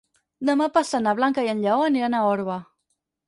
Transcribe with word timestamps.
Demà 0.49 0.67
passat 0.77 1.03
na 1.07 1.13
Blanca 1.19 1.45
i 1.47 1.51
en 1.53 1.61
Lleó 1.65 1.85
aniran 1.89 2.17
a 2.21 2.25
Orba. 2.31 2.59